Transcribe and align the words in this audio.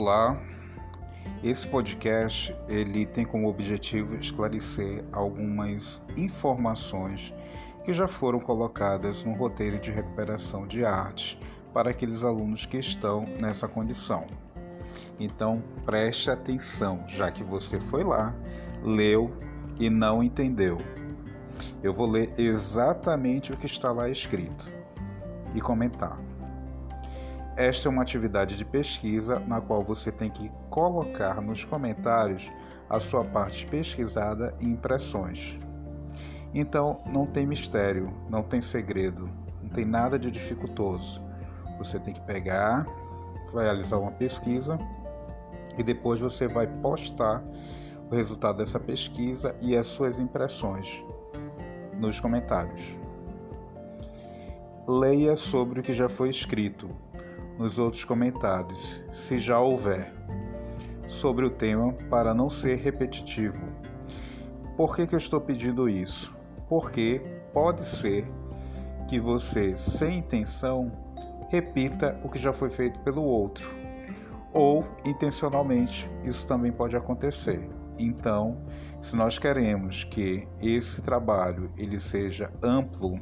Olá. 0.00 0.40
Esse 1.42 1.66
podcast 1.66 2.54
ele 2.68 3.04
tem 3.04 3.24
como 3.24 3.48
objetivo 3.48 4.14
esclarecer 4.14 5.04
algumas 5.10 6.00
informações 6.16 7.34
que 7.84 7.92
já 7.92 8.06
foram 8.06 8.38
colocadas 8.38 9.24
no 9.24 9.32
roteiro 9.32 9.76
de 9.80 9.90
recuperação 9.90 10.68
de 10.68 10.84
arte 10.84 11.36
para 11.74 11.90
aqueles 11.90 12.22
alunos 12.22 12.64
que 12.64 12.78
estão 12.78 13.24
nessa 13.40 13.66
condição. 13.66 14.28
Então, 15.18 15.60
preste 15.84 16.30
atenção, 16.30 17.02
já 17.08 17.32
que 17.32 17.42
você 17.42 17.80
foi 17.80 18.04
lá, 18.04 18.32
leu 18.84 19.36
e 19.80 19.90
não 19.90 20.22
entendeu. 20.22 20.78
Eu 21.82 21.92
vou 21.92 22.08
ler 22.08 22.32
exatamente 22.38 23.52
o 23.52 23.56
que 23.56 23.66
está 23.66 23.90
lá 23.90 24.08
escrito 24.08 24.72
e 25.56 25.60
comentar. 25.60 26.27
Esta 27.58 27.88
é 27.88 27.90
uma 27.90 28.02
atividade 28.02 28.56
de 28.56 28.64
pesquisa 28.64 29.40
na 29.40 29.60
qual 29.60 29.82
você 29.82 30.12
tem 30.12 30.30
que 30.30 30.48
colocar 30.70 31.42
nos 31.42 31.64
comentários 31.64 32.48
a 32.88 33.00
sua 33.00 33.24
parte 33.24 33.66
pesquisada 33.66 34.54
e 34.60 34.64
impressões. 34.64 35.58
Então, 36.54 37.00
não 37.06 37.26
tem 37.26 37.48
mistério, 37.48 38.14
não 38.30 38.44
tem 38.44 38.62
segredo, 38.62 39.28
não 39.60 39.70
tem 39.70 39.84
nada 39.84 40.16
de 40.16 40.30
dificultoso. 40.30 41.20
Você 41.78 41.98
tem 41.98 42.14
que 42.14 42.20
pegar, 42.20 42.86
realizar 43.52 43.98
uma 43.98 44.12
pesquisa 44.12 44.78
e 45.76 45.82
depois 45.82 46.20
você 46.20 46.46
vai 46.46 46.68
postar 46.68 47.42
o 48.08 48.14
resultado 48.14 48.58
dessa 48.58 48.78
pesquisa 48.78 49.52
e 49.60 49.76
as 49.76 49.86
suas 49.86 50.20
impressões 50.20 51.04
nos 51.98 52.20
comentários. 52.20 52.96
Leia 54.86 55.34
sobre 55.34 55.80
o 55.80 55.82
que 55.82 55.92
já 55.92 56.08
foi 56.08 56.30
escrito 56.30 56.88
nos 57.58 57.78
outros 57.78 58.04
comentários, 58.04 59.04
se 59.12 59.38
já 59.38 59.58
houver, 59.58 60.12
sobre 61.08 61.44
o 61.44 61.50
tema 61.50 61.92
para 62.08 62.32
não 62.32 62.48
ser 62.48 62.76
repetitivo. 62.76 63.58
Por 64.76 64.94
que, 64.94 65.06
que 65.06 65.14
eu 65.14 65.18
estou 65.18 65.40
pedindo 65.40 65.88
isso? 65.88 66.32
Porque 66.68 67.20
pode 67.52 67.82
ser 67.82 68.30
que 69.08 69.18
você, 69.18 69.76
sem 69.76 70.18
intenção, 70.18 70.92
repita 71.50 72.20
o 72.22 72.28
que 72.28 72.38
já 72.38 72.52
foi 72.52 72.70
feito 72.70 73.00
pelo 73.00 73.22
outro, 73.22 73.68
ou 74.52 74.84
intencionalmente, 75.04 76.08
isso 76.24 76.46
também 76.46 76.70
pode 76.70 76.96
acontecer. 76.96 77.68
Então, 77.98 78.56
se 79.00 79.16
nós 79.16 79.38
queremos 79.38 80.04
que 80.04 80.46
esse 80.62 81.02
trabalho 81.02 81.70
ele 81.76 81.98
seja 81.98 82.52
amplo 82.62 83.18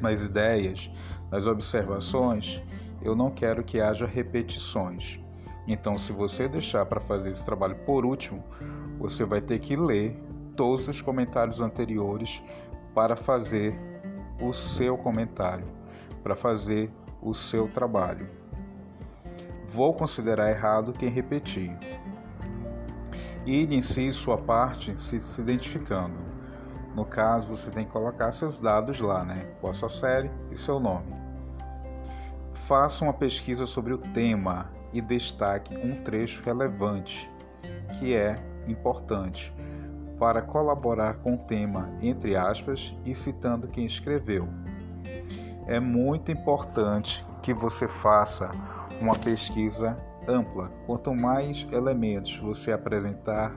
nas 0.00 0.22
ideias, 0.22 0.90
nas 1.30 1.46
observações, 1.46 2.62
eu 3.04 3.14
não 3.14 3.30
quero 3.30 3.62
que 3.62 3.80
haja 3.80 4.06
repetições. 4.06 5.20
Então, 5.68 5.96
se 5.96 6.12
você 6.12 6.48
deixar 6.48 6.86
para 6.86 7.00
fazer 7.00 7.30
esse 7.30 7.44
trabalho 7.44 7.76
por 7.86 8.04
último, 8.04 8.42
você 8.98 9.24
vai 9.24 9.40
ter 9.40 9.58
que 9.58 9.76
ler 9.76 10.18
todos 10.56 10.88
os 10.88 11.00
comentários 11.00 11.60
anteriores 11.60 12.42
para 12.94 13.14
fazer 13.16 13.78
o 14.40 14.52
seu 14.52 14.96
comentário, 14.96 15.66
para 16.22 16.34
fazer 16.34 16.90
o 17.20 17.34
seu 17.34 17.68
trabalho. 17.68 18.28
Vou 19.68 19.92
considerar 19.94 20.50
errado 20.50 20.92
quem 20.92 21.08
repetir. 21.08 21.76
E 23.44 23.62
inicie 23.62 24.12
sua 24.12 24.38
parte 24.38 24.98
se, 24.98 25.20
se 25.20 25.40
identificando. 25.40 26.16
No 26.94 27.04
caso, 27.04 27.48
você 27.48 27.70
tem 27.70 27.84
que 27.84 27.90
colocar 27.90 28.30
seus 28.32 28.60
dados 28.60 29.00
lá, 29.00 29.24
né? 29.24 29.48
Qual 29.60 29.72
a 29.72 29.74
sua 29.74 29.88
série 29.88 30.30
e 30.52 30.56
seu 30.56 30.78
nome. 30.78 31.23
Faça 32.66 33.04
uma 33.04 33.12
pesquisa 33.12 33.66
sobre 33.66 33.92
o 33.92 33.98
tema 33.98 34.70
e 34.90 34.98
destaque 35.02 35.76
um 35.76 36.02
trecho 36.02 36.42
relevante, 36.42 37.30
que 37.98 38.14
é 38.14 38.42
importante, 38.66 39.52
para 40.18 40.40
colaborar 40.40 41.18
com 41.18 41.34
o 41.34 41.38
tema, 41.38 41.90
entre 42.00 42.34
aspas, 42.34 42.96
e 43.04 43.14
citando 43.14 43.68
quem 43.68 43.84
escreveu. 43.84 44.48
É 45.66 45.78
muito 45.78 46.32
importante 46.32 47.22
que 47.42 47.52
você 47.52 47.86
faça 47.86 48.50
uma 48.98 49.14
pesquisa 49.14 49.94
ampla. 50.26 50.70
Quanto 50.86 51.14
mais 51.14 51.66
elementos 51.70 52.38
você 52.38 52.72
apresentar 52.72 53.54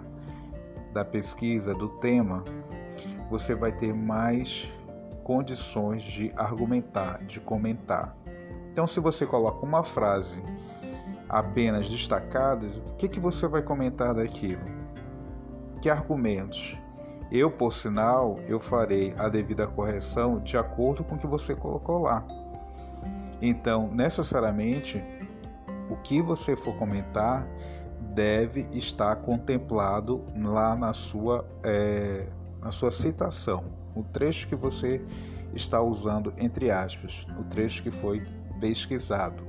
da 0.94 1.06
pesquisa, 1.06 1.74
do 1.74 1.88
tema, 2.00 2.44
você 3.29 3.56
vai 3.56 3.72
ter 3.72 3.94
mais 3.94 4.69
condições 5.24 6.01
de 6.01 6.34
argumentar, 6.35 7.24
de 7.24 7.39
comentar. 7.39 8.13
Então, 8.77 8.85
se 8.85 8.99
você 8.99 9.25
coloca 9.25 9.65
uma 9.65 9.83
frase 9.83 10.39
apenas 11.27 11.89
destacada, 11.89 12.67
o 12.85 12.93
que, 12.93 13.07
que 13.07 13.19
você 13.19 13.47
vai 13.47 13.63
comentar 13.63 14.13
daquilo? 14.13 14.61
Que 15.81 15.89
argumentos? 15.89 16.77
Eu, 17.31 17.49
por 17.49 17.73
sinal, 17.73 18.38
eu 18.47 18.59
farei 18.59 19.15
a 19.17 19.29
devida 19.29 19.65
correção 19.65 20.39
de 20.41 20.59
acordo 20.59 21.03
com 21.03 21.15
o 21.15 21.17
que 21.17 21.25
você 21.25 21.55
colocou 21.55 22.03
lá. 22.03 22.23
Então, 23.41 23.89
necessariamente, 23.91 25.03
o 25.89 25.95
que 25.95 26.21
você 26.21 26.55
for 26.55 26.75
comentar 26.75 27.47
deve 28.13 28.67
estar 28.71 29.15
contemplado 29.15 30.23
lá 30.39 30.75
na 30.75 30.94
sua, 30.94 31.44
é, 31.63 32.27
na 32.61 32.71
sua 32.71 32.91
citação, 32.91 33.63
o 33.95 34.03
trecho 34.03 34.47
que 34.47 34.55
você 34.55 35.03
está 35.51 35.81
usando 35.81 36.31
entre 36.38 36.69
aspas, 36.69 37.25
o 37.39 37.44
trecho 37.45 37.81
que 37.81 37.89
foi 37.89 38.23
pesquisado. 38.59 39.44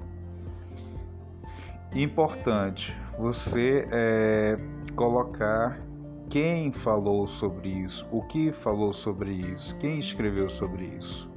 Importante 1.94 2.96
você 3.18 3.88
é, 3.90 4.58
colocar 4.94 5.80
quem 6.28 6.70
falou 6.70 7.26
sobre 7.26 7.70
isso, 7.70 8.06
o 8.12 8.22
que 8.22 8.52
falou 8.52 8.92
sobre 8.92 9.30
isso, 9.30 9.74
quem 9.76 9.98
escreveu 9.98 10.48
sobre 10.48 10.84
isso. 10.84 11.30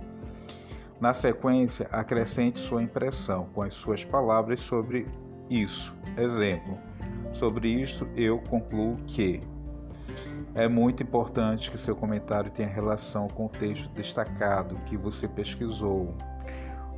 Na 0.99 1.13
sequência, 1.13 1.87
acrescente 1.91 2.59
sua 2.59 2.83
impressão 2.83 3.47
com 3.53 3.61
as 3.61 3.73
suas 3.73 4.03
palavras 4.03 4.59
sobre 4.59 5.05
isso. 5.49 5.95
Exemplo: 6.17 6.77
sobre 7.31 7.69
isto 7.69 8.07
eu 8.15 8.37
concluo 8.37 8.95
que. 9.07 9.41
É 10.53 10.67
muito 10.67 11.01
importante 11.01 11.71
que 11.71 11.77
seu 11.77 11.95
comentário 11.95 12.51
tenha 12.51 12.67
relação 12.67 13.29
com 13.29 13.45
o 13.45 13.49
texto 13.49 13.89
destacado 13.93 14.75
que 14.85 14.97
você 14.97 15.25
pesquisou, 15.25 16.13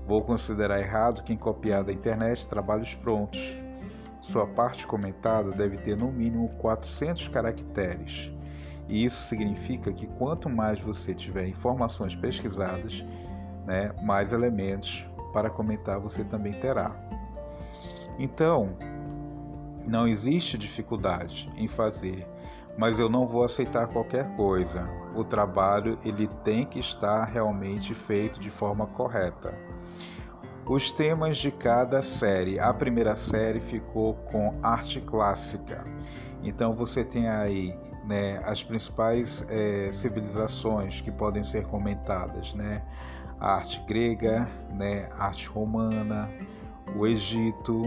Vou 0.06 0.22
considerar 0.22 0.80
errado 0.80 1.24
quem 1.24 1.38
copiar 1.38 1.84
da 1.84 1.94
internet 1.94 2.48
trabalhos 2.48 2.94
prontos. 2.94 3.56
Sua 4.22 4.46
parte 4.46 4.86
comentada 4.86 5.52
deve 5.52 5.78
ter 5.78 5.96
no 5.96 6.12
mínimo 6.12 6.50
400 6.58 7.30
caracteres. 7.30 8.32
E 8.90 9.06
isso 9.06 9.22
significa 9.24 9.94
que 9.94 10.06
quanto 10.06 10.50
mais 10.50 10.80
você 10.80 11.14
tiver 11.14 11.48
informações 11.48 12.16
pesquisadas, 12.16 13.04
né, 13.66 13.94
mais 14.04 14.34
elementos 14.34 15.06
para 15.32 15.50
comentar 15.50 16.00
você 16.00 16.24
também 16.26 16.52
terá. 16.52 16.94
Então, 18.20 18.76
não 19.88 20.06
existe 20.06 20.58
dificuldade 20.58 21.50
em 21.56 21.68
fazer, 21.68 22.28
mas 22.78 23.00
eu 23.00 23.08
não 23.08 23.26
vou 23.26 23.46
aceitar 23.46 23.88
qualquer 23.88 24.36
coisa. 24.36 24.86
O 25.16 25.24
trabalho 25.24 25.98
ele 26.04 26.28
tem 26.44 26.66
que 26.66 26.80
estar 26.80 27.24
realmente 27.24 27.94
feito 27.94 28.40
de 28.40 28.50
forma 28.50 28.86
correta 28.86 29.54
os 30.66 30.92
temas 30.92 31.38
de 31.38 31.52
cada 31.52 32.02
série. 32.02 32.60
A 32.60 32.74
primeira 32.74 33.16
série 33.16 33.60
ficou 33.60 34.16
com 34.32 34.58
arte 34.62 35.02
clássica. 35.02 35.86
Então 36.42 36.74
você 36.74 37.04
tem 37.04 37.28
aí 37.28 37.78
né, 38.06 38.42
as 38.46 38.64
principais 38.64 39.46
é, 39.50 39.92
civilizações 39.92 41.02
que 41.02 41.12
podem 41.12 41.44
ser 41.44 41.66
comentadas, 41.66 42.54
né? 42.54 42.84
A 43.40 43.56
arte 43.56 43.84
grega, 43.88 44.50
né, 44.72 45.10
a 45.18 45.26
arte 45.26 45.48
romana, 45.48 46.30
o 46.96 47.06
Egito, 47.06 47.82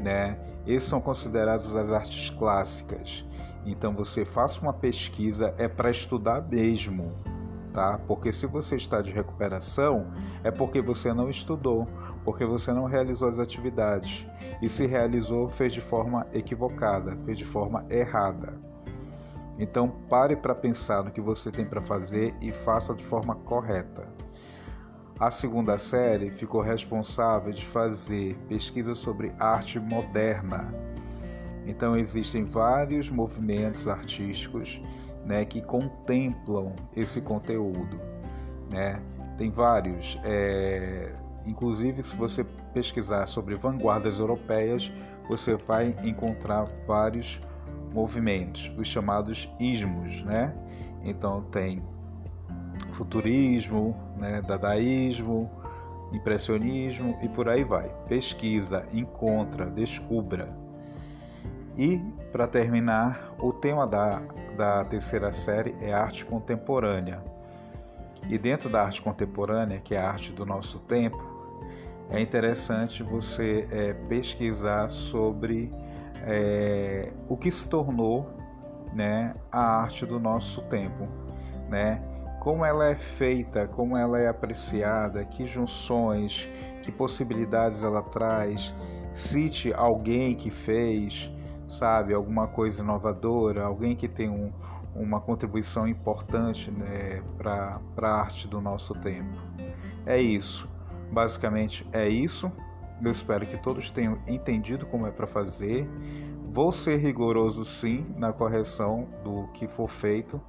né? 0.00 0.38
Esses 0.66 0.88
são 0.88 1.00
considerados 1.00 1.74
as 1.74 1.90
artes 1.90 2.30
clássicas. 2.30 3.24
Então 3.64 3.94
você 3.94 4.24
faça 4.24 4.60
uma 4.60 4.72
pesquisa 4.72 5.54
é 5.58 5.68
para 5.68 5.90
estudar 5.90 6.42
mesmo, 6.42 7.12
tá? 7.76 8.00
Porque 8.06 8.32
se 8.32 8.46
você 8.46 8.76
está 8.76 9.02
de 9.02 9.12
recuperação, 9.12 10.10
é 10.42 10.50
porque 10.50 10.80
você 10.80 11.12
não 11.12 11.28
estudou, 11.28 11.86
porque 12.24 12.42
você 12.46 12.72
não 12.72 12.86
realizou 12.86 13.28
as 13.28 13.38
atividades. 13.38 14.26
E 14.62 14.68
se 14.68 14.86
realizou, 14.86 15.46
fez 15.50 15.74
de 15.74 15.82
forma 15.82 16.26
equivocada, 16.32 17.18
fez 17.26 17.36
de 17.36 17.44
forma 17.44 17.84
errada. 17.90 18.58
Então 19.58 19.90
pare 20.08 20.34
para 20.34 20.54
pensar 20.54 21.04
no 21.04 21.10
que 21.10 21.20
você 21.20 21.50
tem 21.50 21.66
para 21.66 21.82
fazer 21.82 22.34
e 22.40 22.50
faça 22.50 22.94
de 22.94 23.04
forma 23.04 23.34
correta. 23.34 24.08
A 25.20 25.30
segunda 25.30 25.76
série 25.76 26.30
ficou 26.30 26.62
responsável 26.62 27.52
de 27.52 27.64
fazer 27.64 28.38
pesquisa 28.48 28.94
sobre 28.94 29.34
arte 29.38 29.78
moderna. 29.78 30.74
Então 31.66 31.94
existem 31.94 32.42
vários 32.42 33.10
movimentos 33.10 33.86
artísticos 33.86 34.80
né, 35.26 35.44
que 35.44 35.60
contemplam 35.60 36.72
esse 36.94 37.20
conteúdo. 37.20 38.00
Né? 38.70 39.02
Tem 39.36 39.50
vários. 39.50 40.18
É, 40.24 41.12
Inclusive, 41.46 42.02
se 42.02 42.14
você 42.16 42.44
pesquisar 42.74 43.26
sobre 43.26 43.54
vanguardas 43.54 44.18
europeias, 44.18 44.92
você 45.28 45.54
vai 45.54 45.94
encontrar 46.02 46.64
vários 46.86 47.40
movimentos, 47.94 48.70
os 48.76 48.88
chamados 48.88 49.48
ismos, 49.60 50.22
né? 50.24 50.52
Então 51.04 51.42
tem 51.42 51.82
futurismo, 52.90 53.96
né, 54.18 54.42
dadaísmo, 54.42 55.48
impressionismo 56.12 57.16
e 57.22 57.28
por 57.28 57.48
aí 57.48 57.62
vai. 57.62 57.88
Pesquisa, 58.08 58.84
encontra, 58.92 59.66
descubra. 59.66 60.52
E, 61.78 62.02
para 62.32 62.46
terminar, 62.46 63.34
o 63.38 63.52
tema 63.52 63.86
da, 63.86 64.22
da 64.56 64.84
terceira 64.84 65.30
série 65.32 65.74
é 65.80 65.92
arte 65.92 66.24
contemporânea. 66.24 67.22
E 68.28 68.36
dentro 68.36 68.68
da 68.68 68.82
arte 68.82 69.00
contemporânea, 69.00 69.80
que 69.80 69.94
é 69.94 69.98
a 69.98 70.08
arte 70.08 70.32
do 70.32 70.44
nosso 70.44 70.78
tempo, 70.80 71.22
é 72.10 72.20
interessante 72.20 73.02
você 73.02 73.66
é, 73.70 73.94
pesquisar 74.08 74.90
sobre 74.90 75.72
é, 76.22 77.12
o 77.28 77.36
que 77.36 77.50
se 77.50 77.68
tornou 77.68 78.28
né, 78.92 79.34
a 79.50 79.82
arte 79.82 80.04
do 80.06 80.18
nosso 80.18 80.62
tempo, 80.62 81.08
né? 81.68 82.02
como 82.46 82.64
ela 82.64 82.86
é 82.86 82.94
feita, 82.94 83.66
como 83.66 83.96
ela 83.96 84.20
é 84.20 84.28
apreciada, 84.28 85.24
que 85.24 85.44
junções, 85.48 86.48
que 86.80 86.92
possibilidades 86.92 87.82
ela 87.82 88.02
traz. 88.02 88.72
Cite 89.12 89.72
alguém 89.74 90.32
que 90.36 90.48
fez, 90.48 91.28
sabe, 91.68 92.14
alguma 92.14 92.46
coisa 92.46 92.82
inovadora, 92.82 93.64
alguém 93.64 93.94
que 93.96 94.08
tem 94.08 94.28
um, 94.28 94.52
uma 94.94 95.20
contribuição 95.20 95.86
importante 95.86 96.70
né, 96.70 97.22
para 97.36 97.80
a 98.02 98.20
arte 98.20 98.48
do 98.48 98.60
nosso 98.60 98.94
tempo. 98.94 99.36
É 100.04 100.20
isso. 100.20 100.68
Basicamente 101.12 101.86
é 101.92 102.08
isso. 102.08 102.50
Eu 103.02 103.10
espero 103.10 103.44
que 103.44 103.56
todos 103.58 103.90
tenham 103.90 104.18
entendido 104.26 104.86
como 104.86 105.06
é 105.06 105.10
para 105.10 105.26
fazer. 105.26 105.88
Vou 106.52 106.72
ser 106.72 106.96
rigoroso 106.96 107.64
sim 107.64 108.06
na 108.16 108.32
correção 108.32 109.06
do 109.22 109.46
que 109.48 109.68
for 109.68 109.88
feito, 109.88 110.40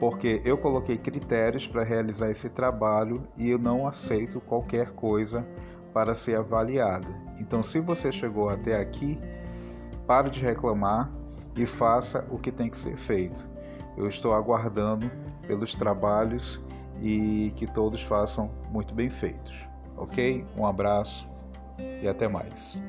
porque 0.00 0.40
eu 0.44 0.56
coloquei 0.56 0.96
critérios 0.96 1.66
para 1.66 1.84
realizar 1.84 2.30
esse 2.30 2.48
trabalho 2.48 3.28
e 3.36 3.50
eu 3.50 3.58
não 3.58 3.86
aceito 3.86 4.40
qualquer 4.40 4.92
coisa 4.92 5.46
para 5.92 6.14
ser 6.14 6.36
avaliada. 6.36 7.08
Então, 7.38 7.62
se 7.62 7.80
você 7.80 8.10
chegou 8.10 8.48
até 8.48 8.80
aqui, 8.80 9.18
pare 10.06 10.30
de 10.30 10.40
reclamar 10.40 11.10
e 11.56 11.66
faça 11.66 12.26
o 12.30 12.38
que 12.38 12.50
tem 12.50 12.70
que 12.70 12.78
ser 12.78 12.96
feito. 12.96 13.48
Eu 13.96 14.06
estou 14.06 14.32
aguardando 14.32 15.10
pelos 15.46 15.74
trabalhos 15.74 16.60
e 17.00 17.52
que 17.56 17.66
todos 17.66 18.02
façam 18.02 18.50
muito 18.70 18.94
bem 18.94 19.10
feitos. 19.10 19.54
Ok? 19.96 20.44
Um 20.56 20.66
abraço 20.66 21.28
e 22.00 22.08
até 22.08 22.26
mais. 22.28 22.80